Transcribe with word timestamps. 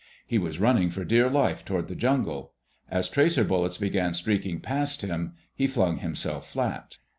He 0.25 0.39
was 0.39 0.57
running 0.59 0.89
for 0.89 1.05
dear 1.05 1.29
life 1.29 1.63
toward 1.63 1.87
the 1.87 1.93
jungle. 1.95 2.53
As 2.89 3.07
tracer 3.07 3.43
bullets 3.43 3.77
began 3.77 4.13
streaking 4.15 4.59
past 4.59 5.03
him 5.03 5.35
he 5.53 5.67
flung 5.67 5.97
himself 5.97 6.49
flat. 6.49 6.97